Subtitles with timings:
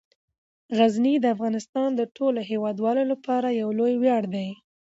[0.77, 4.49] غزني د افغانستان د ټولو هیوادوالو لپاره یو لوی ویاړ دی.